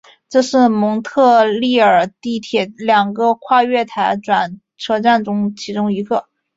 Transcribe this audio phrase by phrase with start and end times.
[0.29, 6.27] 这是蒙特利尔地铁两个跨月台转车站中其中一个。